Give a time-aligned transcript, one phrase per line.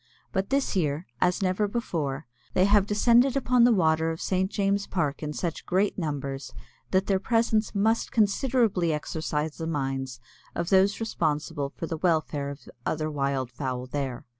[0.31, 4.49] But this year, as never before, they have descended upon the water of St.
[4.49, 6.51] James Park in such great numbers
[6.89, 10.19] that their presence must considerably exercise the minds
[10.55, 14.25] of those responsible for the welfare of the other wild fowl there.